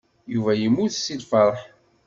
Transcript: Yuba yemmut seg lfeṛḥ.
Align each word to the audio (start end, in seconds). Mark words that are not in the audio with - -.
Yuba 0.33 0.51
yemmut 0.61 0.93
seg 0.97 1.19
lfeṛḥ. 1.23 1.59